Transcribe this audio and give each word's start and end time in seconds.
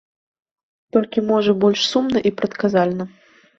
Толькі, 0.97 1.25
можа, 1.29 1.55
больш 1.65 1.81
сумна 1.93 2.25
і 2.31 2.35
прадказальна. 2.43 3.11